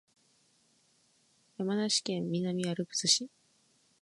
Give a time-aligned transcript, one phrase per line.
[1.59, 3.29] 山梨県南アルプス市